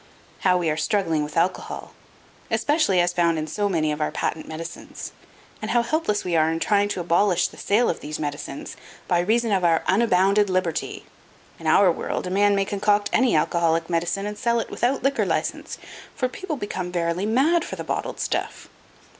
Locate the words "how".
0.39-0.57, 5.69-5.83